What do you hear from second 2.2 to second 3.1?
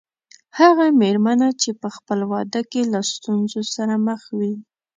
واده کې له